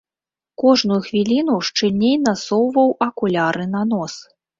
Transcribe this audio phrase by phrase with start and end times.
[0.61, 4.17] Кожную хвіліну шчыльней насоўваў акуляры на нос.